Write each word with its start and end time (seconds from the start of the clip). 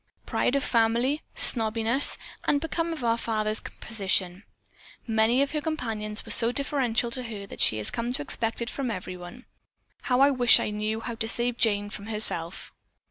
Pride 0.25 0.55
of 0.55 0.63
family, 0.63 1.21
snobbishness, 1.35 2.17
and 2.45 2.59
because 2.59 2.91
of 2.91 3.03
our 3.03 3.17
father's 3.17 3.59
position, 3.61 4.41
many 5.05 5.43
of 5.43 5.51
her 5.51 5.61
companions 5.61 6.25
were 6.25 6.31
so 6.31 6.51
deferential 6.51 7.11
to 7.11 7.21
her 7.21 7.45
that 7.45 7.61
she 7.61 7.77
has 7.77 7.91
come 7.91 8.11
to 8.13 8.21
expect 8.23 8.63
it 8.63 8.69
from 8.71 8.89
everyone. 8.89 9.45
How 10.01 10.19
I 10.21 10.31
wish 10.31 10.59
I 10.59 10.71
knew 10.71 11.01
how 11.01 11.13
to 11.13 11.27
save 11.27 11.57
Jane 11.57 11.87
from 11.87 12.07
herself." 12.07 12.73